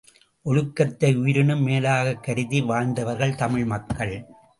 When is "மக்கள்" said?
3.65-4.25